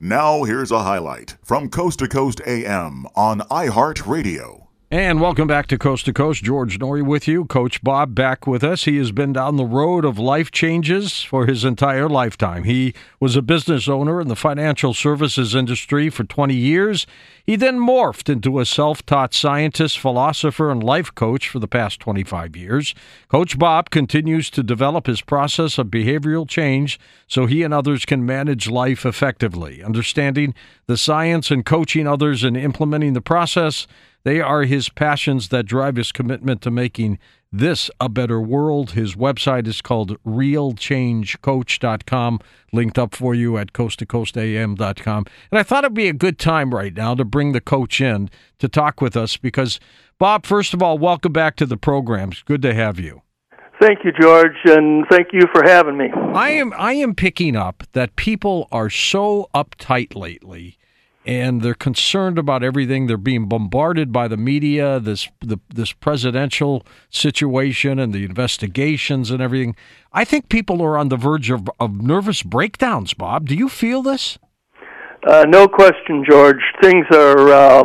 Now, 0.00 0.44
here's 0.44 0.70
a 0.70 0.84
highlight 0.84 1.38
from 1.42 1.70
Coast 1.70 1.98
to 1.98 2.06
Coast 2.06 2.40
AM 2.46 3.04
on 3.16 3.40
iHeartRadio. 3.50 4.67
And 4.90 5.20
welcome 5.20 5.46
back 5.46 5.66
to 5.66 5.76
Coast 5.76 6.06
to 6.06 6.14
Coast. 6.14 6.42
George 6.42 6.78
Noory 6.78 7.04
with 7.04 7.28
you. 7.28 7.44
Coach 7.44 7.84
Bob 7.84 8.14
back 8.14 8.46
with 8.46 8.64
us. 8.64 8.84
He 8.84 8.96
has 8.96 9.12
been 9.12 9.34
down 9.34 9.56
the 9.56 9.66
road 9.66 10.06
of 10.06 10.18
life 10.18 10.50
changes 10.50 11.20
for 11.20 11.44
his 11.44 11.62
entire 11.62 12.08
lifetime. 12.08 12.64
He 12.64 12.94
was 13.20 13.36
a 13.36 13.42
business 13.42 13.86
owner 13.86 14.18
in 14.18 14.28
the 14.28 14.34
financial 14.34 14.94
services 14.94 15.54
industry 15.54 16.08
for 16.08 16.24
20 16.24 16.54
years. 16.54 17.06
He 17.44 17.54
then 17.54 17.78
morphed 17.78 18.30
into 18.30 18.60
a 18.60 18.64
self 18.64 19.04
taught 19.04 19.34
scientist, 19.34 19.98
philosopher, 19.98 20.70
and 20.70 20.82
life 20.82 21.14
coach 21.14 21.50
for 21.50 21.58
the 21.58 21.68
past 21.68 22.00
25 22.00 22.56
years. 22.56 22.94
Coach 23.28 23.58
Bob 23.58 23.90
continues 23.90 24.48
to 24.48 24.62
develop 24.62 25.06
his 25.06 25.20
process 25.20 25.76
of 25.76 25.88
behavioral 25.88 26.48
change 26.48 26.98
so 27.26 27.44
he 27.44 27.62
and 27.62 27.74
others 27.74 28.06
can 28.06 28.24
manage 28.24 28.70
life 28.70 29.04
effectively. 29.04 29.82
Understanding 29.82 30.54
the 30.86 30.96
science 30.96 31.50
and 31.50 31.66
coaching 31.66 32.06
others 32.06 32.42
and 32.42 32.56
implementing 32.56 33.12
the 33.12 33.20
process 33.20 33.86
they 34.24 34.40
are 34.40 34.64
his 34.64 34.88
passions 34.88 35.48
that 35.48 35.66
drive 35.66 35.96
his 35.96 36.12
commitment 36.12 36.62
to 36.62 36.70
making 36.70 37.18
this 37.50 37.90
a 38.00 38.08
better 38.08 38.40
world. 38.40 38.92
His 38.92 39.14
website 39.14 39.66
is 39.66 39.80
called 39.80 40.22
realchangecoach.com, 40.24 42.40
linked 42.72 42.98
up 42.98 43.14
for 43.14 43.34
you 43.34 43.56
at 43.56 43.72
coasttocoastam.com. 43.72 45.24
And 45.50 45.58
I 45.58 45.62
thought 45.62 45.84
it'd 45.84 45.94
be 45.94 46.08
a 46.08 46.12
good 46.12 46.38
time 46.38 46.74
right 46.74 46.94
now 46.94 47.14
to 47.14 47.24
bring 47.24 47.52
the 47.52 47.60
coach 47.60 48.00
in 48.00 48.28
to 48.58 48.68
talk 48.68 49.00
with 49.00 49.16
us 49.16 49.36
because, 49.36 49.78
Bob, 50.18 50.46
first 50.46 50.74
of 50.74 50.82
all, 50.82 50.98
welcome 50.98 51.32
back 51.32 51.54
to 51.56 51.66
the 51.66 51.76
program. 51.76 52.30
It's 52.32 52.42
good 52.42 52.62
to 52.62 52.74
have 52.74 53.00
you. 53.00 53.22
Thank 53.80 54.00
you, 54.04 54.10
George, 54.20 54.56
and 54.64 55.06
thank 55.08 55.28
you 55.32 55.42
for 55.52 55.62
having 55.64 55.96
me. 55.96 56.10
I 56.34 56.50
am 56.50 56.72
I 56.76 56.94
am 56.94 57.14
picking 57.14 57.54
up 57.54 57.84
that 57.92 58.16
people 58.16 58.66
are 58.72 58.90
so 58.90 59.48
uptight 59.54 60.16
lately 60.16 60.76
and 61.26 61.62
they're 61.62 61.74
concerned 61.74 62.38
about 62.38 62.62
everything. 62.62 63.06
They're 63.06 63.16
being 63.16 63.46
bombarded 63.48 64.12
by 64.12 64.28
the 64.28 64.36
media, 64.36 64.98
this 65.00 65.28
the, 65.40 65.58
this 65.68 65.92
presidential 65.92 66.86
situation 67.10 67.98
and 67.98 68.12
the 68.12 68.24
investigations 68.24 69.30
and 69.30 69.42
everything. 69.42 69.76
I 70.12 70.24
think 70.24 70.48
people 70.48 70.82
are 70.82 70.96
on 70.96 71.08
the 71.08 71.16
verge 71.16 71.50
of, 71.50 71.68
of 71.78 72.00
nervous 72.00 72.42
breakdowns. 72.42 73.14
Bob, 73.14 73.46
do 73.46 73.54
you 73.54 73.68
feel 73.68 74.02
this? 74.02 74.38
Uh, 75.26 75.44
no 75.48 75.68
question, 75.68 76.24
George. 76.28 76.62
Things 76.80 77.04
are, 77.12 77.48
uh, 77.48 77.84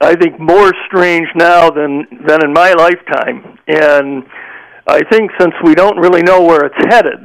I 0.00 0.14
think, 0.16 0.38
more 0.38 0.72
strange 0.86 1.28
now 1.34 1.70
than 1.70 2.06
than 2.26 2.44
in 2.44 2.52
my 2.52 2.72
lifetime, 2.72 3.58
and 3.68 4.24
I 4.86 5.00
think 5.10 5.30
since 5.38 5.54
we 5.64 5.74
don't 5.74 5.96
really 5.98 6.22
know 6.22 6.42
where 6.42 6.66
it's 6.66 6.84
headed, 6.90 7.24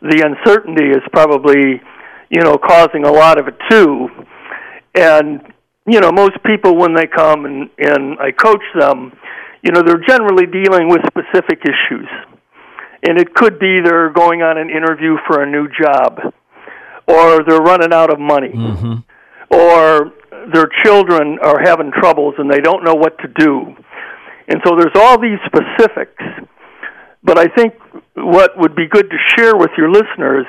the 0.00 0.24
uncertainty 0.24 0.86
is 0.86 1.02
probably 1.12 1.80
you 2.30 2.42
know, 2.42 2.58
causing 2.58 3.04
a 3.04 3.12
lot 3.12 3.38
of 3.38 3.48
it 3.48 3.54
too. 3.70 4.08
And 4.94 5.40
you 5.86 6.00
know, 6.00 6.10
most 6.10 6.42
people 6.44 6.76
when 6.76 6.94
they 6.94 7.06
come 7.06 7.44
and 7.44 7.70
and 7.78 8.18
I 8.18 8.32
coach 8.32 8.64
them, 8.78 9.12
you 9.62 9.72
know, 9.72 9.82
they're 9.82 10.04
generally 10.06 10.46
dealing 10.46 10.88
with 10.88 11.00
specific 11.06 11.62
issues. 11.62 12.08
And 13.02 13.20
it 13.20 13.34
could 13.34 13.58
be 13.58 13.80
they're 13.84 14.10
going 14.10 14.42
on 14.42 14.58
an 14.58 14.70
interview 14.70 15.16
for 15.26 15.42
a 15.42 15.50
new 15.50 15.68
job, 15.68 16.18
or 17.06 17.44
they're 17.44 17.60
running 17.60 17.92
out 17.92 18.12
of 18.12 18.18
money, 18.18 18.48
mm-hmm. 18.48 19.54
or 19.54 20.12
their 20.52 20.68
children 20.84 21.38
are 21.42 21.60
having 21.62 21.92
troubles 21.92 22.34
and 22.38 22.50
they 22.50 22.60
don't 22.60 22.84
know 22.84 22.94
what 22.94 23.18
to 23.18 23.28
do. 23.38 23.76
And 24.48 24.60
so 24.64 24.76
there's 24.76 24.94
all 24.96 25.20
these 25.20 25.38
specifics. 25.46 26.22
But 27.22 27.38
I 27.38 27.46
think 27.46 27.74
what 28.14 28.56
would 28.56 28.74
be 28.74 28.86
good 28.88 29.10
to 29.10 29.16
share 29.36 29.56
with 29.56 29.70
your 29.76 29.90
listeners 29.90 30.46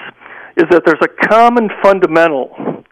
is 0.57 0.65
that 0.71 0.83
there's 0.85 1.01
a 1.01 1.27
common 1.29 1.69
fundamental 1.83 2.83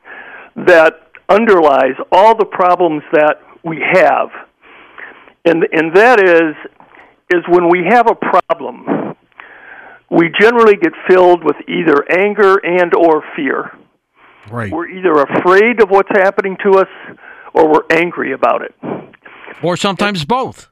that 0.56 0.94
underlies 1.28 1.96
all 2.12 2.38
the 2.38 2.46
problems 2.46 3.02
that 3.12 3.38
we 3.64 3.82
have. 3.94 4.30
And, 5.44 5.66
and 5.72 5.96
that 5.96 6.20
is, 6.24 6.56
is 7.34 7.44
when 7.50 7.70
we 7.70 7.84
have 7.90 8.08
a 8.10 8.16
problem, 8.16 9.16
we 10.12 10.30
generally 10.40 10.76
get 10.76 10.94
filled 11.10 11.44
with 11.44 11.56
either 11.68 12.06
anger 12.12 12.58
and 12.64 12.94
or 12.96 13.24
fear. 13.36 13.72
Right. 14.50 14.72
We're 14.72 14.90
either 14.90 15.14
afraid 15.14 15.82
of 15.82 15.90
what's 15.90 16.10
happening 16.16 16.58
to 16.64 16.78
us 16.78 17.18
or 17.54 17.68
we're 17.68 17.86
angry 17.90 18.34
about 18.34 18.62
it. 18.62 18.76
Or 19.64 19.76
sometimes 19.76 20.24
both. 20.24 20.70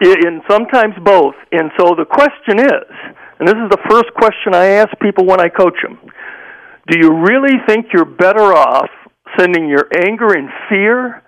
And 0.00 0.42
sometimes 0.48 0.94
both. 1.02 1.34
And 1.50 1.72
so 1.76 1.96
the 1.96 2.04
question 2.04 2.60
is, 2.60 3.14
and 3.38 3.48
this 3.48 3.54
is 3.54 3.68
the 3.70 3.82
first 3.90 4.14
question 4.14 4.54
I 4.54 4.66
ask 4.66 4.90
people 5.00 5.26
when 5.26 5.40
I 5.40 5.48
coach 5.48 5.76
them 5.82 5.98
do 6.88 6.98
you 6.98 7.12
really 7.12 7.58
think 7.66 7.86
you're 7.92 8.04
better 8.04 8.52
off 8.52 8.90
sending 9.38 9.68
your 9.68 9.88
anger 10.06 10.32
and 10.32 10.48
fear 10.68 11.22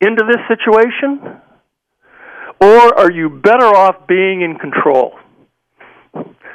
into 0.00 0.24
this 0.26 0.40
situation? 0.48 1.40
Or 2.60 2.98
are 2.98 3.10
you 3.10 3.28
better 3.28 3.66
off 3.66 4.06
being 4.06 4.42
in 4.42 4.56
control? 4.56 5.12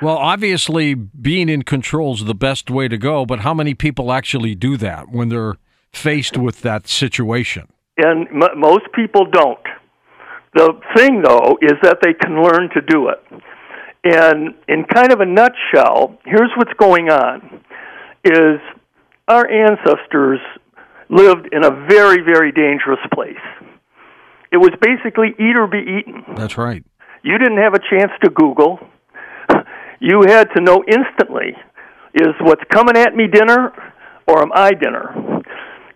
Well, 0.02 0.18
obviously, 0.18 0.96
being 0.96 1.48
in 1.48 1.62
control 1.62 2.16
is 2.16 2.26
the 2.26 2.34
best 2.34 2.72
way 2.72 2.88
to 2.88 2.98
go, 2.98 3.26
but 3.26 3.42
how 3.42 3.54
many 3.54 3.76
people 3.76 4.12
actually 4.12 4.56
do 4.56 4.76
that 4.78 5.10
when 5.10 5.30
they're 5.30 5.58
faced 5.94 6.38
with 6.38 6.62
that 6.62 6.88
situation? 6.88 7.68
And 7.98 8.28
m- 8.30 8.60
most 8.60 8.86
people 8.96 9.26
don't. 9.26 9.60
The 10.56 10.74
thing, 10.96 11.22
though, 11.22 11.58
is 11.62 11.74
that 11.84 12.00
they 12.02 12.14
can 12.14 12.42
learn 12.42 12.70
to 12.74 12.82
do 12.82 13.10
it. 13.10 13.24
And 14.04 14.56
in 14.68 14.86
kind 14.86 15.12
of 15.12 15.20
a 15.20 15.26
nutshell, 15.26 16.18
here's 16.26 16.50
what's 16.58 16.74
going 16.80 17.10
on 17.10 17.62
is 18.24 18.60
our 19.28 19.48
ancestors 19.50 20.40
lived 21.10 21.50
in 21.52 21.64
a 21.64 21.72
very, 21.88 22.22
very 22.24 22.52
dangerous 22.52 23.00
place. 23.14 23.44
It 24.52 24.58
was 24.58 24.72
basically 24.82 25.30
eat 25.40 25.56
or 25.56 25.68
be 25.68 25.80
eaten. 25.80 26.24
That's 26.36 26.58
right. 26.58 26.84
You 27.24 27.38
didn't 27.38 27.58
have 27.58 27.74
a 27.74 27.80
chance 27.80 28.12
to 28.24 28.30
Google. 28.30 28.80
You 30.04 30.24
had 30.26 30.46
to 30.56 30.64
know 30.64 30.84
instantly 30.88 31.54
is 32.16 32.34
what's 32.42 32.64
coming 32.74 32.98
at 32.98 33.16
me 33.16 33.28
dinner 33.28 33.72
or 34.28 34.42
am 34.42 34.50
I 34.52 34.72
dinner? 34.72 35.44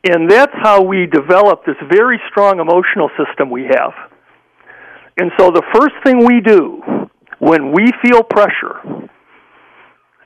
And 0.08 0.30
that's 0.30 0.54
how 0.62 0.84
we 0.84 1.08
develop 1.08 1.66
this 1.66 1.76
very 1.92 2.22
strong 2.30 2.60
emotional 2.60 3.10
system 3.18 3.50
we 3.50 3.64
have. 3.64 3.94
And 5.18 5.32
so 5.40 5.50
the 5.50 5.64
first 5.74 5.96
thing 6.06 6.24
we 6.24 6.40
do 6.40 6.84
when 7.40 7.72
we 7.72 7.92
feel 8.04 8.22
pressure 8.22 9.10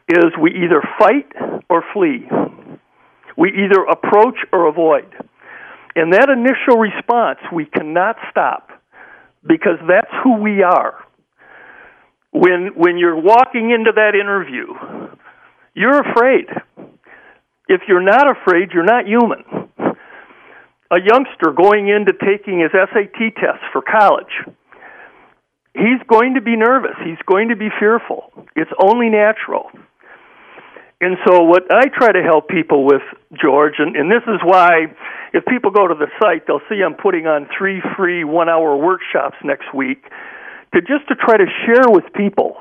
is 0.09 0.33
we 0.41 0.51
either 0.51 0.81
fight 0.97 1.31
or 1.69 1.83
flee. 1.93 2.27
We 3.37 3.49
either 3.49 3.83
approach 3.83 4.37
or 4.51 4.67
avoid. 4.67 5.05
And 5.95 6.13
that 6.13 6.29
initial 6.29 6.79
response 6.79 7.39
we 7.53 7.65
cannot 7.65 8.15
stop 8.31 8.69
because 9.45 9.79
that's 9.87 10.11
who 10.23 10.41
we 10.41 10.63
are. 10.63 10.95
When 12.31 12.71
when 12.75 12.97
you're 12.97 13.19
walking 13.19 13.71
into 13.71 13.91
that 13.95 14.13
interview, 14.13 14.67
you're 15.73 15.99
afraid. 16.01 16.45
If 17.67 17.81
you're 17.87 18.03
not 18.03 18.25
afraid, 18.29 18.69
you're 18.73 18.83
not 18.83 19.07
human. 19.07 19.43
A 20.91 20.97
youngster 20.97 21.51
going 21.55 21.87
into 21.87 22.13
taking 22.13 22.59
his 22.59 22.71
SAT 22.71 23.35
test 23.35 23.61
for 23.71 23.81
college, 23.81 24.33
he's 25.73 26.01
going 26.07 26.33
to 26.33 26.41
be 26.41 26.55
nervous. 26.55 26.97
He's 27.03 27.21
going 27.27 27.49
to 27.49 27.55
be 27.55 27.69
fearful. 27.79 28.31
It's 28.55 28.71
only 28.83 29.09
natural. 29.09 29.69
And 31.01 31.15
so, 31.25 31.43
what 31.43 31.63
I 31.71 31.87
try 31.87 32.11
to 32.11 32.21
help 32.21 32.49
people 32.49 32.85
with, 32.85 33.01
George, 33.41 33.75
and, 33.79 33.95
and 33.95 34.11
this 34.11 34.23
is 34.27 34.41
why 34.43 34.87
if 35.33 35.45
people 35.45 35.71
go 35.71 35.87
to 35.87 35.95
the 35.95 36.07
site, 36.21 36.45
they'll 36.45 36.59
see 36.67 36.81
I'm 36.85 36.95
putting 36.95 37.25
on 37.25 37.47
three 37.57 37.81
free 37.95 38.25
one 38.25 38.49
hour 38.49 38.75
workshops 38.75 39.37
next 39.43 39.73
week 39.73 40.03
to 40.73 40.81
just 40.81 41.07
to 41.07 41.15
try 41.15 41.37
to 41.37 41.45
share 41.65 41.89
with 41.89 42.03
people 42.13 42.57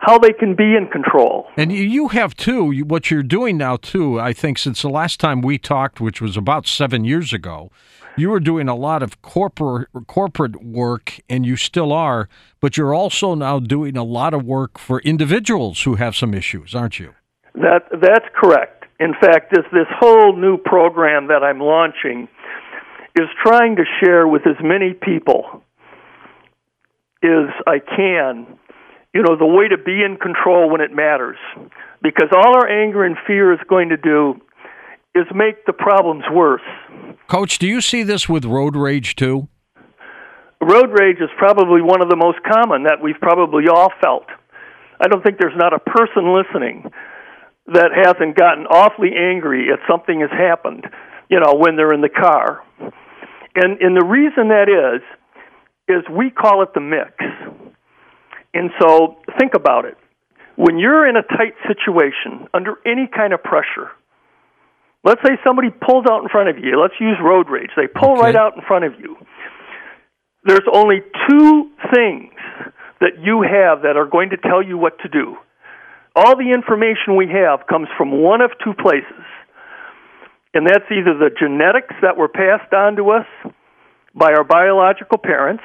how 0.00 0.18
they 0.18 0.32
can 0.32 0.54
be 0.54 0.76
in 0.76 0.88
control. 0.90 1.46
And 1.56 1.72
you 1.72 2.08
have 2.08 2.34
too, 2.36 2.84
what 2.84 3.10
you're 3.10 3.22
doing 3.22 3.56
now 3.56 3.76
too, 3.76 4.18
I 4.20 4.32
think 4.32 4.58
since 4.58 4.82
the 4.82 4.88
last 4.88 5.18
time 5.18 5.40
we 5.40 5.58
talked, 5.58 6.00
which 6.00 6.20
was 6.20 6.36
about 6.36 6.66
seven 6.66 7.04
years 7.04 7.32
ago, 7.32 7.70
you 8.16 8.30
were 8.30 8.40
doing 8.40 8.68
a 8.68 8.74
lot 8.74 9.02
of 9.02 9.22
corporate 9.22 9.88
corporate 10.08 10.64
work 10.64 11.20
and 11.28 11.46
you 11.46 11.56
still 11.56 11.92
are, 11.92 12.28
but 12.60 12.76
you're 12.76 12.94
also 12.94 13.34
now 13.34 13.60
doing 13.60 13.96
a 13.96 14.04
lot 14.04 14.34
of 14.34 14.44
work 14.44 14.78
for 14.78 15.00
individuals 15.00 15.82
who 15.82 15.96
have 15.96 16.16
some 16.16 16.34
issues, 16.34 16.74
aren't 16.74 16.98
you? 16.98 17.14
That 17.60 17.88
that's 17.90 18.26
correct. 18.34 18.84
In 19.00 19.14
fact, 19.20 19.52
this 19.52 19.64
this 19.72 19.86
whole 19.98 20.36
new 20.36 20.58
program 20.58 21.28
that 21.28 21.42
I'm 21.42 21.60
launching 21.60 22.28
is 23.16 23.26
trying 23.44 23.76
to 23.76 23.84
share 24.00 24.26
with 24.28 24.42
as 24.46 24.56
many 24.62 24.94
people 24.94 25.62
as 27.22 27.50
I 27.66 27.80
can, 27.80 28.46
you 29.12 29.22
know, 29.22 29.36
the 29.36 29.46
way 29.46 29.66
to 29.68 29.76
be 29.76 30.04
in 30.04 30.18
control 30.18 30.70
when 30.70 30.80
it 30.80 30.92
matters. 30.94 31.36
Because 32.00 32.28
all 32.32 32.56
our 32.56 32.68
anger 32.68 33.04
and 33.04 33.16
fear 33.26 33.52
is 33.52 33.58
going 33.68 33.88
to 33.88 33.96
do 33.96 34.40
is 35.16 35.26
make 35.34 35.66
the 35.66 35.72
problems 35.72 36.22
worse. 36.30 36.62
Coach, 37.26 37.58
do 37.58 37.66
you 37.66 37.80
see 37.80 38.04
this 38.04 38.28
with 38.28 38.44
road 38.44 38.76
rage 38.76 39.16
too? 39.16 39.48
Road 40.60 40.90
rage 40.90 41.18
is 41.20 41.30
probably 41.38 41.82
one 41.82 42.02
of 42.02 42.08
the 42.08 42.16
most 42.16 42.38
common 42.44 42.84
that 42.84 43.02
we've 43.02 43.18
probably 43.20 43.64
all 43.68 43.90
felt. 44.00 44.26
I 45.00 45.08
don't 45.08 45.24
think 45.24 45.38
there's 45.38 45.56
not 45.56 45.72
a 45.72 45.78
person 45.78 46.34
listening 46.34 46.90
that 47.72 47.90
hasn't 47.94 48.36
gotten 48.36 48.66
awfully 48.66 49.10
angry 49.16 49.68
if 49.68 49.80
something 49.88 50.20
has 50.20 50.30
happened, 50.30 50.86
you 51.28 51.38
know, 51.40 51.54
when 51.54 51.76
they're 51.76 51.92
in 51.92 52.00
the 52.00 52.08
car. 52.08 52.62
And 53.54 53.80
and 53.80 53.96
the 53.96 54.04
reason 54.04 54.48
that 54.48 54.68
is 54.68 55.02
is 55.88 56.04
we 56.10 56.30
call 56.30 56.62
it 56.62 56.70
the 56.74 56.80
mix. 56.80 57.12
And 58.54 58.70
so 58.80 59.16
think 59.38 59.54
about 59.54 59.84
it. 59.84 59.96
When 60.56 60.78
you're 60.78 61.08
in 61.08 61.16
a 61.16 61.22
tight 61.22 61.54
situation 61.66 62.48
under 62.52 62.74
any 62.84 63.06
kind 63.14 63.32
of 63.32 63.42
pressure, 63.42 63.90
let's 65.04 65.20
say 65.22 65.38
somebody 65.44 65.68
pulls 65.70 66.04
out 66.10 66.22
in 66.22 66.28
front 66.28 66.48
of 66.48 66.58
you. 66.58 66.80
Let's 66.80 66.98
use 67.00 67.16
road 67.22 67.48
rage. 67.48 67.70
They 67.76 67.86
pull 67.86 68.12
Okay. 68.12 68.22
right 68.22 68.36
out 68.36 68.56
in 68.56 68.62
front 68.62 68.84
of 68.84 68.98
you. 68.98 69.16
There's 70.44 70.66
only 70.72 71.00
two 71.28 71.70
things 71.94 72.32
that 73.00 73.18
you 73.20 73.42
have 73.42 73.82
that 73.82 73.96
are 73.96 74.06
going 74.06 74.30
to 74.30 74.36
tell 74.36 74.62
you 74.62 74.76
what 74.78 74.98
to 75.00 75.08
do. 75.08 75.36
All 76.18 76.34
the 76.34 76.50
information 76.50 77.14
we 77.14 77.28
have 77.28 77.68
comes 77.68 77.86
from 77.96 78.10
one 78.10 78.40
of 78.40 78.50
two 78.64 78.74
places. 78.74 79.22
And 80.52 80.66
that's 80.66 80.90
either 80.90 81.14
the 81.14 81.30
genetics 81.30 81.94
that 82.02 82.16
were 82.16 82.26
passed 82.26 82.72
on 82.72 82.96
to 82.96 83.10
us 83.10 83.26
by 84.16 84.32
our 84.32 84.42
biological 84.42 85.18
parents 85.18 85.62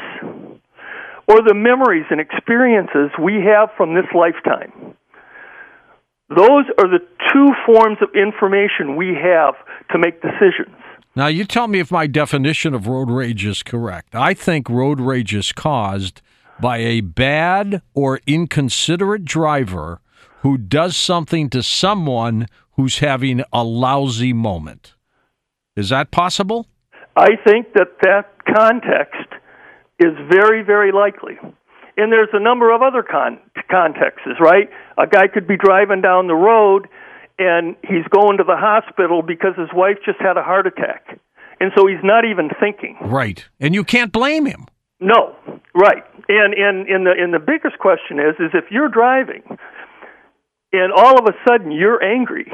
or 1.27 1.41
the 1.41 1.55
memories 1.55 2.05
and 2.11 2.21
experiences 2.21 3.09
we 3.19 3.41
have 3.41 3.69
from 3.75 3.95
this 3.95 4.05
lifetime. 4.13 4.93
Those 6.29 6.65
are 6.77 6.87
the 6.87 7.01
two 7.33 7.47
forms 7.65 7.97
of 8.03 8.09
information 8.13 8.95
we 8.95 9.15
have 9.15 9.55
to 9.89 9.97
make 9.97 10.21
decisions. 10.21 10.77
Now, 11.15 11.27
you 11.27 11.45
tell 11.45 11.67
me 11.67 11.79
if 11.79 11.91
my 11.91 12.05
definition 12.05 12.75
of 12.75 12.85
road 12.85 13.09
rage 13.09 13.43
is 13.43 13.63
correct. 13.63 14.13
I 14.13 14.35
think 14.35 14.69
road 14.69 14.99
rage 14.99 15.33
is 15.33 15.51
caused 15.51 16.21
by 16.59 16.77
a 16.77 17.01
bad 17.01 17.81
or 17.95 18.19
inconsiderate 18.27 19.25
driver 19.25 19.99
who 20.43 20.57
does 20.57 20.97
something 20.97 21.49
to 21.49 21.63
someone 21.63 22.47
who's 22.73 22.99
having 22.99 23.41
a 23.53 23.63
lousy 23.63 24.33
moment. 24.33 24.93
Is 25.77 25.87
that 25.89 26.11
possible? 26.11 26.67
I 27.15 27.29
think 27.45 27.73
that 27.75 27.87
that 28.01 28.29
context 28.53 29.29
is 29.99 30.11
very, 30.29 30.61
very 30.61 30.91
likely. 30.91 31.39
And 31.95 32.11
there's 32.11 32.29
a 32.33 32.41
number 32.41 32.75
of 32.75 32.81
other 32.81 33.03
con- 33.03 33.39
contexts, 33.71 34.35
right? 34.41 34.69
A 34.97 35.07
guy 35.07 35.27
could 35.33 35.47
be 35.47 35.55
driving 35.55 36.01
down 36.01 36.27
the 36.27 36.35
road 36.35 36.89
and 37.39 37.77
he's 37.81 38.05
going 38.09 38.37
to 38.37 38.43
the 38.43 38.57
hospital 38.57 39.21
because 39.21 39.55
his 39.57 39.69
wife 39.73 39.97
just 40.05 40.19
had 40.19 40.35
a 40.35 40.43
heart 40.43 40.67
attack. 40.67 41.19
And 41.61 41.71
so 41.77 41.87
he's 41.87 42.03
not 42.03 42.25
even 42.25 42.49
thinking. 42.59 42.97
Right. 43.01 43.45
And 43.61 43.73
you 43.73 43.85
can't 43.85 44.11
blame 44.11 44.45
him. 44.45 44.65
No, 44.99 45.35
right. 45.73 46.03
And 46.27 46.53
and 46.53 46.87
and 46.87 47.05
the 47.05 47.11
and 47.17 47.33
the 47.33 47.39
biggest 47.39 47.79
question 47.79 48.19
is 48.19 48.35
is 48.39 48.51
if 48.53 48.65
you're 48.71 48.89
driving 48.89 49.43
and 50.73 50.91
all 50.91 51.17
of 51.17 51.25
a 51.25 51.37
sudden 51.47 51.71
you're 51.71 52.03
angry, 52.03 52.51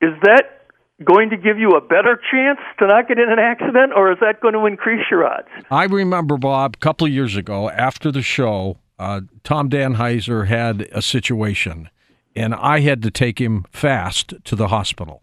is 0.00 0.14
that 0.22 0.58
going 1.04 1.30
to 1.30 1.36
give 1.36 1.58
you 1.58 1.70
a 1.70 1.80
better 1.80 2.20
chance 2.30 2.58
to 2.78 2.86
not 2.86 3.06
get 3.06 3.18
in 3.18 3.30
an 3.30 3.38
accident 3.38 3.92
or 3.94 4.10
is 4.10 4.18
that 4.20 4.40
going 4.40 4.54
to 4.54 4.66
increase 4.66 5.04
your 5.10 5.24
odds? 5.24 5.46
I 5.70 5.84
remember, 5.84 6.36
Bob, 6.36 6.76
a 6.76 6.78
couple 6.78 7.06
of 7.06 7.12
years 7.12 7.36
ago 7.36 7.70
after 7.70 8.10
the 8.10 8.22
show, 8.22 8.78
uh, 8.98 9.20
Tom 9.44 9.70
Danheiser 9.70 10.48
had 10.48 10.88
a 10.90 11.00
situation, 11.00 11.88
and 12.34 12.54
I 12.54 12.80
had 12.80 13.02
to 13.02 13.10
take 13.10 13.40
him 13.40 13.64
fast 13.70 14.34
to 14.44 14.56
the 14.56 14.68
hospital. 14.68 15.22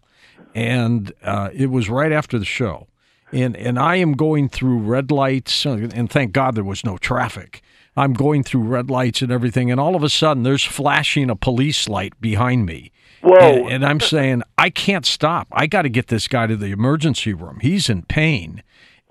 And 0.54 1.12
uh, 1.22 1.50
it 1.52 1.70
was 1.70 1.90
right 1.90 2.12
after 2.12 2.38
the 2.38 2.46
show. 2.46 2.86
And, 3.32 3.54
and 3.56 3.78
I 3.78 3.96
am 3.96 4.12
going 4.12 4.48
through 4.48 4.78
red 4.78 5.10
lights, 5.10 5.66
and 5.66 6.10
thank 6.10 6.32
God 6.32 6.54
there 6.54 6.64
was 6.64 6.84
no 6.84 6.96
traffic. 6.96 7.60
I'm 7.96 8.12
going 8.12 8.42
through 8.42 8.62
red 8.62 8.90
lights 8.90 9.22
and 9.22 9.32
everything, 9.32 9.70
and 9.70 9.80
all 9.80 9.96
of 9.96 10.02
a 10.02 10.08
sudden 10.08 10.42
there's 10.42 10.64
flashing 10.64 11.30
a 11.30 11.36
police 11.36 11.88
light 11.88 12.20
behind 12.20 12.66
me. 12.66 12.92
Whoa. 13.22 13.38
And, 13.38 13.72
and 13.72 13.86
I'm 13.86 14.00
saying, 14.00 14.42
I 14.58 14.70
can't 14.70 15.06
stop. 15.06 15.48
I 15.50 15.66
got 15.66 15.82
to 15.82 15.88
get 15.88 16.08
this 16.08 16.28
guy 16.28 16.46
to 16.46 16.56
the 16.56 16.70
emergency 16.70 17.32
room. 17.32 17.58
He's 17.60 17.88
in 17.88 18.02
pain. 18.02 18.62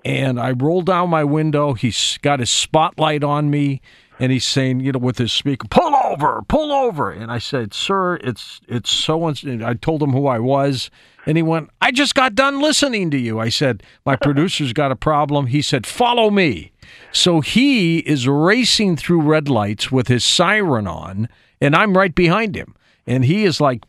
And 0.04 0.38
I 0.38 0.52
roll 0.52 0.82
down 0.82 1.10
my 1.10 1.24
window. 1.24 1.74
He's 1.74 2.18
got 2.22 2.38
his 2.38 2.48
spotlight 2.48 3.24
on 3.24 3.50
me, 3.50 3.80
and 4.20 4.30
he's 4.30 4.44
saying, 4.44 4.78
you 4.78 4.92
know, 4.92 5.00
with 5.00 5.18
his 5.18 5.32
speaker, 5.32 5.66
"Pull 5.68 5.96
over, 6.04 6.42
pull 6.46 6.72
over." 6.72 7.10
And 7.10 7.30
I 7.32 7.38
said, 7.38 7.74
"Sir, 7.74 8.14
it's 8.22 8.60
it's 8.68 8.88
so." 8.88 9.26
And 9.26 9.64
I 9.64 9.74
told 9.74 10.04
him 10.04 10.12
who 10.12 10.28
I 10.28 10.38
was, 10.38 10.90
and 11.26 11.36
he 11.36 11.42
went, 11.42 11.70
"I 11.82 11.90
just 11.90 12.14
got 12.14 12.36
done 12.36 12.60
listening 12.60 13.10
to 13.10 13.18
you." 13.18 13.40
I 13.40 13.48
said, 13.48 13.82
"My 14.04 14.14
producer's 14.26 14.72
got 14.72 14.92
a 14.92 14.96
problem." 14.96 15.46
He 15.46 15.60
said, 15.60 15.88
"Follow 15.88 16.30
me." 16.30 16.70
So 17.12 17.40
he 17.40 17.98
is 17.98 18.28
racing 18.28 18.96
through 18.96 19.22
red 19.22 19.48
lights 19.48 19.90
with 19.90 20.08
his 20.08 20.24
siren 20.24 20.86
on, 20.86 21.28
and 21.60 21.74
I'm 21.74 21.96
right 21.96 22.14
behind 22.14 22.54
him, 22.54 22.74
and 23.06 23.24
he 23.24 23.44
is 23.44 23.60
like 23.60 23.84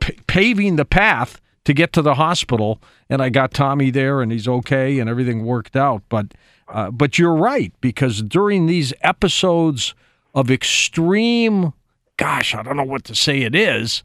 p- 0.00 0.18
paving 0.26 0.76
the 0.76 0.84
path 0.84 1.40
to 1.64 1.74
get 1.74 1.92
to 1.94 2.02
the 2.02 2.14
hospital. 2.14 2.80
And 3.08 3.20
I 3.20 3.28
got 3.28 3.52
Tommy 3.52 3.90
there, 3.90 4.22
and 4.22 4.32
he's 4.32 4.48
okay, 4.48 4.98
and 4.98 5.10
everything 5.10 5.44
worked 5.44 5.76
out. 5.76 6.02
But 6.08 6.34
uh, 6.68 6.90
but 6.90 7.18
you're 7.18 7.36
right 7.36 7.72
because 7.80 8.22
during 8.22 8.66
these 8.66 8.92
episodes 9.02 9.94
of 10.34 10.50
extreme, 10.50 11.72
gosh, 12.16 12.54
I 12.54 12.62
don't 12.62 12.76
know 12.76 12.84
what 12.84 13.04
to 13.04 13.14
say 13.14 13.42
it 13.42 13.54
is, 13.54 14.02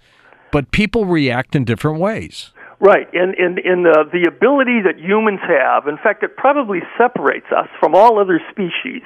but 0.52 0.72
people 0.72 1.06
react 1.06 1.56
in 1.56 1.66
different 1.66 2.00
ways. 2.00 2.52
Right, 2.82 3.06
and 3.14 3.36
in 3.38 3.84
the 3.84 4.10
the 4.12 4.26
ability 4.28 4.82
that 4.90 4.98
humans 4.98 5.40
have, 5.46 5.86
in 5.86 5.98
fact, 6.02 6.24
it 6.24 6.36
probably 6.36 6.80
separates 6.98 7.46
us 7.56 7.70
from 7.80 7.94
all 7.94 8.18
other 8.18 8.42
species, 8.50 9.06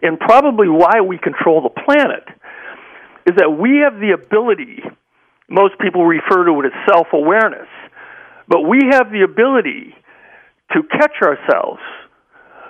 and 0.00 0.18
probably 0.18 0.66
why 0.66 1.02
we 1.04 1.18
control 1.18 1.60
the 1.60 1.68
planet, 1.68 2.24
is 3.28 3.36
that 3.36 3.52
we 3.52 3.84
have 3.84 4.00
the 4.00 4.16
ability. 4.16 4.80
Most 5.50 5.78
people 5.78 6.06
refer 6.06 6.46
to 6.46 6.60
it 6.64 6.72
as 6.72 6.76
self 6.88 7.08
awareness, 7.12 7.68
but 8.48 8.62
we 8.62 8.80
have 8.90 9.12
the 9.12 9.28
ability 9.28 9.92
to 10.72 10.82
catch 10.82 11.20
ourselves 11.20 11.82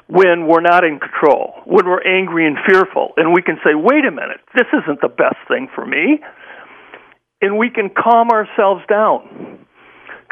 when 0.09 0.49
we're 0.49 0.61
not 0.61 0.83
in 0.83 0.99
control, 0.99 1.55
when 1.67 1.87
we're 1.87 2.03
angry 2.03 2.49
and 2.49 2.59
fearful, 2.67 3.13
and 3.17 3.33
we 3.33 3.43
can 3.43 3.61
say, 3.63 3.77
"Wait 3.77 4.05
a 4.05 4.11
minute, 4.11 4.41
this 4.57 4.67
isn't 4.75 5.01
the 5.03 5.09
best 5.09 5.39
thing 5.47 5.69
for 5.73 5.87
me," 5.87 6.21
and 7.41 7.59
we 7.59 7.71
can 7.71 7.91
calm 7.91 8.31
ourselves 8.31 8.83
down 8.89 9.52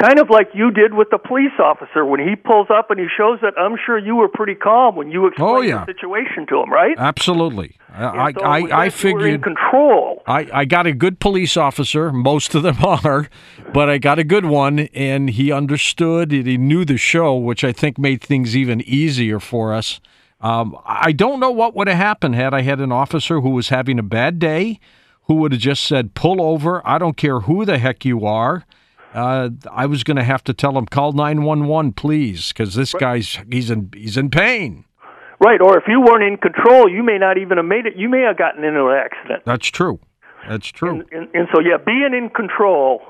kind 0.00 0.19
of 0.19 0.31
like 0.31 0.49
you 0.55 0.70
did 0.70 0.94
with 0.94 1.08
the 1.11 1.19
police 1.19 1.52
officer 1.58 2.05
when 2.05 2.20
he 2.20 2.35
pulls 2.37 2.69
up 2.70 2.91
and 2.91 2.99
he 2.99 3.06
shows 3.17 3.38
that 3.43 3.55
I'm 3.58 3.76
sure 3.85 3.99
you 3.99 4.17
were 4.17 4.29
pretty 4.29 4.55
calm 4.55 4.97
when 4.97 5.11
you 5.11 5.26
explained 5.26 5.50
Oh, 5.58 5.61
yeah. 5.61 5.85
the 5.85 5.93
situation 5.93 6.47
to 6.49 6.62
him, 6.62 6.73
right? 6.73 6.97
Absolutely, 6.99 7.76
I 7.93 8.05
I, 8.29 8.32
so 8.32 8.41
I, 8.41 8.85
I 8.87 8.91
figured. 8.91 9.43
control. 9.43 10.23
I, 10.26 10.49
I 10.52 10.64
got 10.64 10.87
a 10.87 10.93
good 10.93 11.20
police 11.20 11.56
officer. 11.56 12.12
Most 12.12 12.55
of 12.55 12.62
them 12.62 12.76
are, 12.85 13.29
but 13.73 13.88
I 13.91 13.99
got 13.99 14.19
a 14.19 14.25
good 14.25 14.47
one, 14.47 14.81
and 14.94 15.31
he 15.31 15.52
understood 15.52 16.32
and 16.32 16.47
he 16.47 16.56
knew 16.56 16.85
the 16.85 16.97
show, 16.97 17.37
which 17.37 17.62
I 17.64 17.73
think 17.73 17.99
made 17.99 18.23
things 18.23 18.57
even 18.57 18.80
easier 18.83 19.38
for 19.40 19.73
us. 19.75 20.00
Um, 20.40 20.76
I 20.87 21.12
don't 21.12 21.38
know 21.40 21.50
what 21.50 21.76
would 21.76 21.88
have 21.88 21.99
happened 21.99 22.35
had 22.35 22.54
I 22.54 22.62
had 22.62 22.80
an 22.80 22.92
officer 22.92 23.40
who 23.40 23.50
was 23.50 23.69
having 23.69 23.99
a 23.99 24.02
bad 24.02 24.38
day, 24.38 24.80
who 25.25 25.35
would 25.35 25.52
have 25.52 25.61
just 25.61 25.85
said, 25.85 26.14
"Pull 26.14 26.40
over. 26.40 26.80
I 26.88 26.97
don't 26.97 27.16
care 27.19 27.40
who 27.40 27.66
the 27.66 27.76
heck 27.78 28.04
you 28.07 28.25
are." 28.25 28.64
Uh, 29.12 29.50
I 29.71 29.87
was 29.87 30.05
going 30.05 30.17
to 30.17 30.25
have 30.25 30.45
to 30.45 30.55
tell 30.55 30.79
him, 30.79 30.87
"Call 30.87 31.12
nine 31.12 31.43
one 31.43 31.67
one, 31.67 31.93
please," 31.93 32.49
because 32.49 32.75
this 32.75 32.93
guy's 32.95 33.38
he's 33.50 33.71
in 33.71 33.90
he's 33.95 34.17
in 34.17 34.31
pain. 34.31 34.85
Right, 35.43 35.61
or 35.61 35.79
if 35.79 35.85
you 35.88 36.00
weren't 36.00 36.23
in 36.23 36.37
control, 36.37 36.88
you 36.88 37.02
may 37.02 37.17
not 37.17 37.38
even 37.38 37.57
have 37.57 37.67
made 37.67 37.87
it. 37.87 37.97
You 37.97 38.11
may 38.11 38.21
have 38.21 38.37
gotten 38.37 38.62
into 38.62 38.88
an 38.88 38.97
accident. 38.97 39.43
That's 39.47 39.69
true. 39.69 39.99
That's 40.47 40.69
true. 40.69 41.02
And, 41.12 41.29
and 41.35 41.49
so, 41.52 41.61
yeah, 41.61 41.79
being 41.85 42.11
in 42.12 42.29
control 42.29 43.00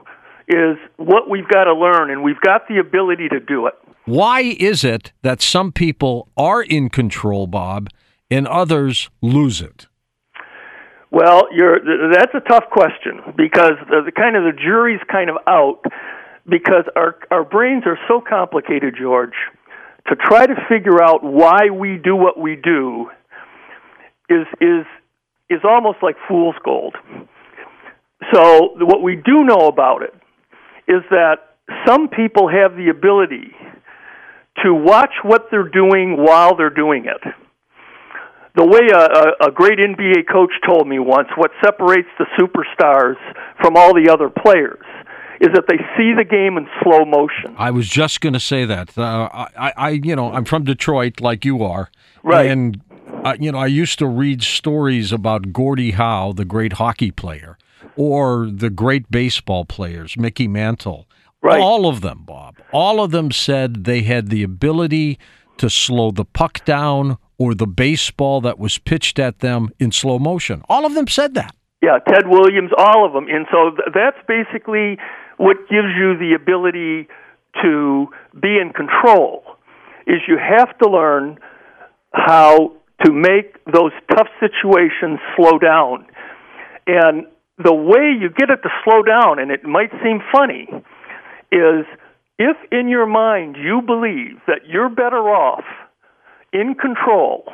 is 0.49 0.76
what 0.97 1.28
we've 1.28 1.49
got 1.49 1.64
to 1.64 1.75
learn, 1.75 2.11
and 2.11 2.23
we've 2.23 2.40
got 2.40 2.69
the 2.69 2.78
ability 2.78 3.28
to 3.30 3.40
do 3.40 3.66
it. 3.66 3.75
Why 4.04 4.40
is 4.40 4.85
it 4.85 5.12
that 5.23 5.42
some 5.42 5.73
people 5.73 6.28
are 6.37 6.62
in 6.62 6.88
control, 6.88 7.47
Bob, 7.47 7.88
and 8.30 8.47
others 8.47 9.11
lose 9.21 9.61
it? 9.61 9.87
Well, 11.11 11.49
you're, 11.52 11.79
th- 11.81 12.12
that's 12.12 12.35
a 12.35 12.49
tough 12.49 12.64
question 12.71 13.21
because 13.37 13.73
the, 13.88 14.02
the 14.07 14.12
kind 14.12 14.37
of 14.37 14.45
the 14.45 14.52
jury's 14.52 15.00
kind 15.11 15.29
of 15.29 15.37
out 15.47 15.83
because 16.49 16.85
our 16.97 17.17
our 17.31 17.45
brains 17.45 17.85
are 17.87 17.99
so 18.09 18.21
complicated, 18.21 18.95
George. 18.99 19.35
To 20.09 20.17
try 20.17 20.47
to 20.47 20.55
figure 20.69 21.02
out 21.02 21.23
why 21.23 21.71
we 21.71 21.97
do 21.97 22.17
what 22.17 22.38
we 22.38 22.57
do 22.57 23.11
is 24.29 24.47
is 24.61 24.87
is 25.50 25.61
almost 25.64 25.99
like 26.02 26.17
fool's 26.29 26.57
gold. 26.64 26.95
So 28.33 28.75
what 28.79 29.02
we 29.02 29.17
do 29.17 29.45
know 29.45 29.67
about 29.67 30.02
it 30.02 30.14
is 30.87 31.02
that 31.11 31.57
some 31.87 32.09
people 32.09 32.49
have 32.49 32.76
the 32.76 32.88
ability 32.88 33.52
to 34.62 34.75
watch 34.75 35.12
what 35.23 35.47
they're 35.50 35.69
doing 35.69 36.17
while 36.17 36.57
they're 36.57 36.71
doing 36.71 37.07
it 37.07 37.35
the 38.57 38.66
way 38.66 38.88
a, 38.92 39.49
a, 39.49 39.52
great 39.52 39.78
NBA 39.78 40.28
coach 40.30 40.52
told 40.66 40.88
me 40.88 40.99
once, 40.99 41.28
what 41.37 41.50
separates 41.64 42.09
the 42.19 42.26
superstars 42.38 43.16
from 43.61 43.76
all 43.76 43.95
the 43.95 44.11
other 44.11 44.28
players 44.28 44.85
is 45.40 45.49
that 45.54 45.64
they 45.69 45.78
see 45.97 46.12
the 46.14 46.25
game 46.25 46.59
in 46.59 46.69
slow 46.83 47.04
motion. 47.04 47.54
I 47.57 47.71
was 47.71 47.88
just 47.88 48.21
going 48.21 48.33
to 48.35 48.40
say 48.40 48.64
that. 48.64 48.99
Uh, 48.99 49.28
I, 49.33 49.73
I, 49.76 49.88
you 49.90 50.14
know, 50.14 50.33
I'm 50.33 50.45
from 50.45 50.64
Detroit, 50.64 51.21
like 51.21 51.45
you 51.45 51.62
are, 51.62 51.90
Right. 52.23 52.50
And 52.50 52.80
uh, 53.25 53.37
you 53.38 53.52
know, 53.52 53.59
I 53.59 53.66
used 53.66 53.99
to 53.99 54.07
read 54.07 54.42
stories 54.42 55.12
about 55.12 55.52
Gordie 55.52 55.92
Howe, 55.92 56.33
the 56.33 56.45
great 56.45 56.75
hockey 56.75 57.11
player, 57.11 57.59
or 57.97 58.49
the 58.50 58.71
great 58.71 59.11
baseball 59.11 59.64
players, 59.64 60.16
Mickey 60.16 60.49
Mantle. 60.49 61.07
Right. 61.42 61.61
All 61.61 61.87
of 61.87 62.02
them, 62.02 62.23
Bob. 62.25 62.57
All 62.73 63.02
of 63.02 63.11
them 63.11 63.30
said 63.30 63.85
they 63.85 64.02
had 64.02 64.28
the 64.28 64.42
ability 64.42 65.19
to 65.57 65.71
slow 65.71 66.11
the 66.11 66.25
puck 66.25 66.64
down 66.64 67.19
or 67.40 67.54
the 67.54 67.66
baseball 67.66 68.42
that 68.42 68.59
was 68.59 68.76
pitched 68.76 69.18
at 69.18 69.38
them 69.38 69.70
in 69.78 69.90
slow 69.90 70.18
motion. 70.18 70.62
All 70.68 70.85
of 70.85 70.94
them 70.94 71.09
said 71.09 71.32
that. 71.35 71.56
Yeah, 71.82 71.99
Ted 72.06 72.28
Williams, 72.28 72.70
all 72.76 73.06
of 73.06 73.14
them. 73.14 73.26
And 73.28 73.47
so 73.50 73.70
th- 73.70 73.88
that's 73.94 74.18
basically 74.28 74.99
what 75.38 75.56
gives 75.70 75.88
you 75.97 76.18
the 76.18 76.37
ability 76.37 77.09
to 77.62 78.09
be 78.38 78.59
in 78.61 78.73
control 78.76 79.42
is 80.06 80.20
you 80.28 80.37
have 80.37 80.76
to 80.78 80.90
learn 80.90 81.38
how 82.12 82.73
to 83.06 83.11
make 83.11 83.56
those 83.64 83.92
tough 84.11 84.28
situations 84.38 85.18
slow 85.35 85.59
down. 85.59 86.06
And 86.87 87.25
the 87.56 87.73
way 87.73 88.12
you 88.20 88.28
get 88.28 88.50
it 88.50 88.61
to 88.62 88.68
slow 88.85 89.02
down, 89.02 89.38
and 89.38 89.50
it 89.50 89.64
might 89.64 89.90
seem 90.04 90.20
funny, 90.30 90.68
is 91.50 91.87
if 92.38 92.56
in 92.70 92.88
your 92.88 93.06
mind 93.06 93.56
you 93.56 93.80
believe 93.80 94.40
that 94.47 94.68
you're 94.68 94.90
better 94.90 95.25
off 95.30 95.64
in 96.52 96.75
control 96.75 97.45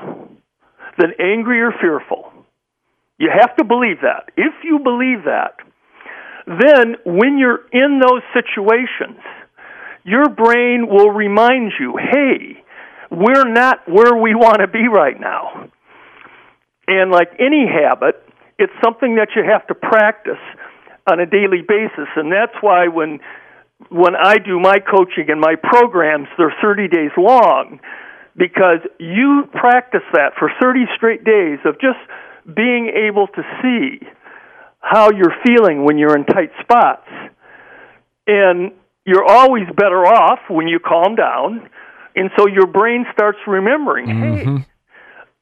than 0.98 1.12
angry 1.20 1.60
or 1.60 1.72
fearful, 1.80 2.32
you 3.18 3.30
have 3.32 3.56
to 3.56 3.64
believe 3.64 4.00
that. 4.02 4.30
If 4.36 4.54
you 4.64 4.78
believe 4.78 5.24
that, 5.24 5.56
then 6.46 6.96
when 7.04 7.38
you're 7.38 7.66
in 7.72 8.00
those 8.00 8.22
situations, 8.32 9.20
your 10.04 10.28
brain 10.28 10.86
will 10.88 11.10
remind 11.10 11.72
you, 11.80 11.96
hey, 11.96 12.62
we're 13.10 13.50
not 13.50 13.88
where 13.88 14.16
we 14.16 14.34
want 14.34 14.60
to 14.60 14.68
be 14.68 14.86
right 14.88 15.18
now. 15.18 15.68
And 16.86 17.10
like 17.10 17.30
any 17.40 17.66
habit, 17.66 18.22
it's 18.58 18.72
something 18.84 19.16
that 19.16 19.28
you 19.34 19.42
have 19.42 19.66
to 19.66 19.74
practice 19.74 20.40
on 21.10 21.20
a 21.20 21.26
daily 21.26 21.62
basis. 21.66 22.08
And 22.16 22.30
that's 22.30 22.54
why 22.60 22.88
when 22.88 23.20
when 23.90 24.16
I 24.16 24.38
do 24.38 24.58
my 24.58 24.78
coaching 24.78 25.28
and 25.28 25.38
my 25.38 25.54
programs, 25.62 26.28
they're 26.38 26.54
30 26.62 26.88
days 26.88 27.10
long 27.18 27.78
because 28.36 28.80
you 28.98 29.44
practice 29.52 30.04
that 30.12 30.32
for 30.38 30.50
30 30.60 30.84
straight 30.96 31.24
days 31.24 31.58
of 31.64 31.74
just 31.80 31.98
being 32.54 32.88
able 32.88 33.26
to 33.28 33.42
see 33.62 34.06
how 34.80 35.10
you're 35.10 35.34
feeling 35.44 35.84
when 35.84 35.98
you're 35.98 36.16
in 36.16 36.24
tight 36.24 36.50
spots. 36.60 37.08
And 38.26 38.72
you're 39.04 39.24
always 39.24 39.64
better 39.76 40.04
off 40.06 40.40
when 40.48 40.68
you 40.68 40.78
calm 40.78 41.14
down. 41.14 41.68
And 42.14 42.30
so 42.36 42.46
your 42.46 42.66
brain 42.66 43.06
starts 43.12 43.38
remembering, 43.46 44.06
Mm-hmm. 44.06 44.56
hey, 44.56 44.66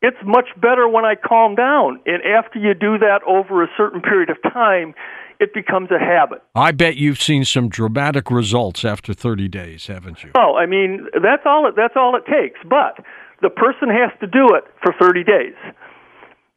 it's 0.03 0.19
much 0.25 0.49
better 0.61 0.87
when 0.87 1.05
I 1.07 1.15
calm 1.15 1.55
down. 1.55 2.01
And 2.05 2.23
after 2.23 2.59
you 2.59 2.75
do 2.75 2.99
that 2.99 3.21
over 3.27 3.63
a 3.63 3.69
certain 3.77 4.03
period 4.03 4.29
of 4.29 4.37
time, 4.53 4.95
it 5.41 5.53
becomes 5.55 5.91
a 5.91 5.99
habit. 5.99 6.43
I 6.55 6.73
bet 6.73 6.97
you've 6.97 7.21
seen 7.21 7.45
some 7.45 7.69
dramatic 7.69 8.31
results 8.31 8.85
after 8.85 9.13
30 9.15 9.49
days, 9.49 9.87
haven't 9.87 10.23
you? 10.25 10.31
Oh, 10.37 10.55
I 10.57 10.67
mean, 10.67 11.07
that's 11.15 11.43
all 11.45 11.67
it, 11.69 11.75
that's 11.77 11.95
all 11.97 12.17
it 12.17 12.25
takes. 12.27 12.59
But 12.69 13.05
the 13.43 13.51
person 13.51 13.89
has 13.89 14.11
to 14.21 14.27
do 14.27 14.55
it 14.55 14.65
for 14.83 14.95
30 15.01 15.25
days. 15.25 15.55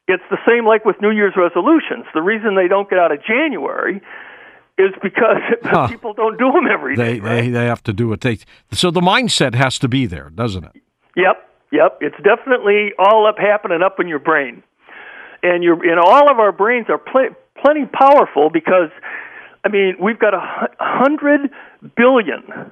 It's 0.07 0.23
the 0.29 0.37
same 0.47 0.65
like 0.65 0.85
with 0.85 0.95
New 1.01 1.11
Year's 1.11 1.33
resolutions. 1.35 2.05
The 2.13 2.21
reason 2.21 2.55
they 2.55 2.67
don't 2.69 2.89
get 2.89 2.97
out 2.99 3.11
of 3.11 3.19
January 3.25 4.01
is 4.77 4.91
because 5.03 5.41
Huh. 5.63 5.87
people 5.87 6.13
don't 6.13 6.37
do 6.37 6.51
them 6.51 6.65
every 6.71 6.95
day. 6.95 7.15
They, 7.15 7.19
right? 7.19 7.41
they 7.41 7.49
they 7.49 7.65
have 7.65 7.83
to 7.83 7.93
do 7.93 8.13
it. 8.13 8.21
They 8.21 8.39
so 8.71 8.89
the 8.91 9.01
mindset 9.01 9.53
has 9.55 9.77
to 9.79 9.87
be 9.89 10.05
there, 10.05 10.29
doesn't 10.29 10.63
it? 10.63 10.71
Yep, 11.17 11.49
yep. 11.71 11.97
It's 11.99 12.15
definitely 12.23 12.91
all 12.99 13.27
up 13.27 13.37
happening 13.37 13.81
up 13.83 13.99
in 13.99 14.07
your 14.07 14.19
brain, 14.19 14.63
and 15.43 15.61
your 15.63 15.73
and 15.83 15.99
all 15.99 16.29
of 16.31 16.39
our 16.39 16.51
brains 16.53 16.85
are 16.89 16.99
pl- 16.99 17.35
plenty 17.61 17.85
powerful 17.85 18.49
because, 18.51 18.89
I 19.63 19.69
mean, 19.69 19.95
we've 20.01 20.19
got 20.19 20.33
a 20.33 20.67
hundred 20.79 21.49
billion 21.95 22.71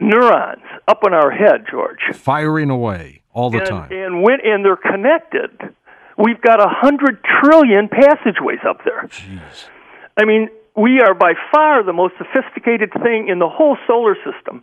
neurons 0.00 0.62
up 0.88 1.00
in 1.06 1.14
our 1.14 1.30
head, 1.30 1.66
George, 1.70 2.00
Firing 2.14 2.70
away 2.70 3.22
all 3.32 3.50
the 3.50 3.58
and, 3.58 3.66
time. 3.66 3.92
and 3.92 4.22
when 4.22 4.38
and 4.44 4.64
they're 4.64 4.76
connected. 4.76 5.50
We've 6.18 6.40
got 6.40 6.60
a 6.60 6.68
hundred 6.68 7.22
trillion 7.24 7.88
passageways 7.88 8.60
up 8.66 8.80
there. 8.84 9.02
Jeez. 9.08 9.68
I 10.16 10.24
mean, 10.24 10.48
we 10.74 11.00
are 11.00 11.14
by 11.14 11.32
far 11.52 11.82
the 11.82 11.92
most 11.92 12.14
sophisticated 12.18 12.92
thing 13.02 13.28
in 13.28 13.38
the 13.38 13.48
whole 13.48 13.76
solar 13.86 14.14
system. 14.16 14.62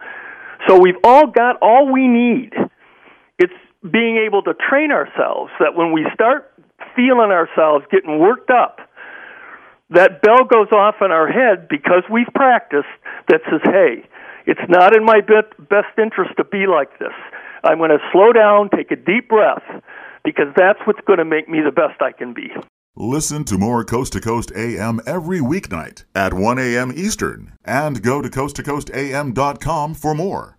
So 0.67 0.79
we've 0.79 0.97
all 1.03 1.27
got 1.27 1.57
all 1.61 1.91
we 1.91 2.07
need. 2.07 2.53
It's 3.37 3.53
being 3.83 4.17
able 4.17 4.41
to 4.43 4.53
train 4.53 4.91
ourselves 4.91 5.51
that 5.59 5.75
when 5.75 5.91
we 5.91 6.05
start 6.13 6.53
feeling 6.95 7.31
ourselves 7.31 7.85
getting 7.91 8.19
worked 8.19 8.49
up, 8.49 8.79
that 9.93 10.21
bell 10.21 10.45
goes 10.45 10.71
off 10.71 10.95
in 11.01 11.11
our 11.11 11.27
head 11.27 11.67
because 11.69 12.03
we've 12.11 12.31
practiced 12.33 12.89
that 13.29 13.41
says, 13.49 13.61
hey, 13.63 14.03
it's 14.45 14.61
not 14.69 14.95
in 14.95 15.05
my 15.05 15.21
best 15.21 15.97
interest 15.97 16.31
to 16.37 16.43
be 16.43 16.65
like 16.67 16.99
this. 16.99 17.13
I'm 17.63 17.77
going 17.77 17.91
to 17.91 17.99
slow 18.11 18.33
down, 18.33 18.69
take 18.69 18.91
a 18.91 18.95
deep 18.95 19.29
breath, 19.29 19.63
because 20.23 20.47
that's 20.55 20.79
what's 20.85 20.99
going 21.05 21.19
to 21.19 21.25
make 21.25 21.47
me 21.47 21.59
the 21.63 21.71
best 21.71 22.01
I 22.01 22.11
can 22.11 22.33
be. 22.33 22.49
Listen 22.95 23.43
to 23.45 23.57
more 23.57 23.83
Coast 23.83 24.13
to 24.13 24.21
Coast 24.21 24.51
AM 24.55 24.99
every 25.07 25.39
weeknight 25.39 26.03
at 26.13 26.33
1 26.33 26.59
a.m. 26.59 26.91
Eastern 26.95 27.53
and 27.65 28.03
go 28.03 28.21
to 28.21 28.29
coasttocoastam.com 28.29 29.95
for 29.95 30.13
more. 30.13 30.57